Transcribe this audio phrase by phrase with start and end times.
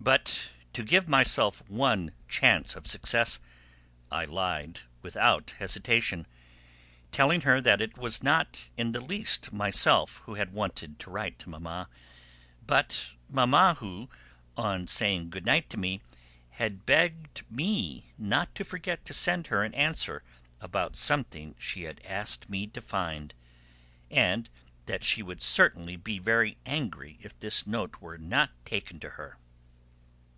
[0.00, 3.40] But to give myself one chance of success
[4.10, 6.26] I lied without hesitation,
[7.10, 11.38] telling her that it was not in the least myself who had wanted to write
[11.38, 11.88] to Mamma,
[12.66, 14.10] but Mamma who,
[14.58, 16.02] on saying good night to me,
[16.50, 20.22] had begged me not to forget to send her an answer
[20.60, 23.32] about something she had asked me to find,
[24.10, 24.50] and
[24.84, 29.38] that she would certainly be very angry if this note were not taken to her.